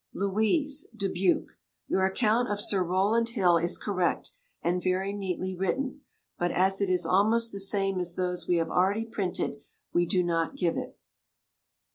"LOUISE," 0.15 0.87
Dubuque. 0.95 1.59
Your 1.87 2.03
account 2.07 2.49
of 2.49 2.59
Sir 2.59 2.83
Rowland 2.83 3.29
Hill 3.29 3.57
is 3.57 3.77
correct, 3.77 4.31
and 4.63 4.81
very 4.81 5.13
neatly 5.13 5.55
written, 5.55 6.01
but 6.39 6.49
as 6.51 6.81
it 6.81 6.89
is 6.89 7.05
almost 7.05 7.51
the 7.51 7.59
same 7.59 7.99
as 7.99 8.15
those 8.15 8.47
we 8.47 8.55
have 8.57 8.71
already 8.71 9.05
printed, 9.05 9.61
we 9.93 10.07
do 10.07 10.23
not 10.23 10.55
give 10.55 10.75
it. 10.75 10.97